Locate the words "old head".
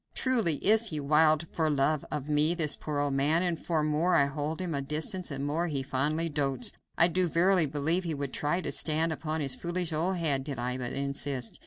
9.93-10.43